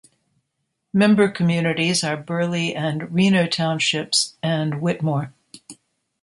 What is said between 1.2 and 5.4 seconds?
communities are Burleigh and Reno townships and Whittemore.